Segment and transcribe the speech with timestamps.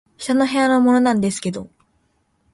[0.17, 1.69] 「下の部屋のものなんですけど」